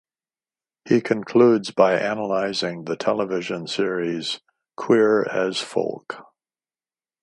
He 0.85 0.99
concludes 0.99 1.69
by 1.69 1.93
analysing 1.93 2.85
the 2.85 2.95
television 2.95 3.67
series 3.67 4.39
"Queer 4.75 5.29
as 5.29 5.59
Folk". 5.61 6.23